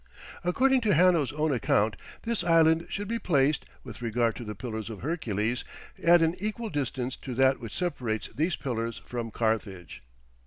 [0.43, 4.89] According to Hanno's own account, this island should be placed, with regard to the Pillars
[4.89, 5.63] of Hercules,
[6.03, 10.01] at an equal distance to that which separates these Pillars from Carthage.